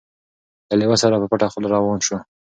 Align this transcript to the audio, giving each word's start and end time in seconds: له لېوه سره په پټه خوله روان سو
له 0.69 0.75
لېوه 0.79 0.97
سره 1.03 1.21
په 1.21 1.27
پټه 1.31 1.47
خوله 1.51 1.67
روان 1.75 1.99
سو 2.07 2.15